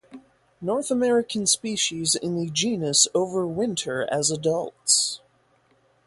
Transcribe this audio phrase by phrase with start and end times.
[0.61, 5.21] North American species in the genus overwinter as adults.